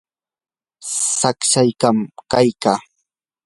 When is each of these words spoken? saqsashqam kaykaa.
saqsashqam 1.19 1.97
kaykaa. 2.31 2.79